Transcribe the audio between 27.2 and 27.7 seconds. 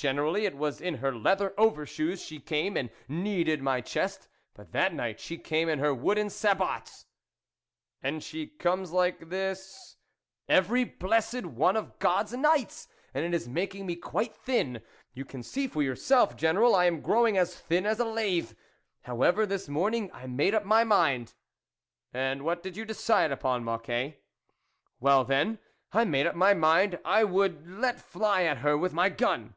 would